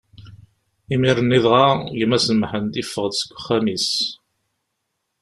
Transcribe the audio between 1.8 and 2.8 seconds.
gma-s n Mḥend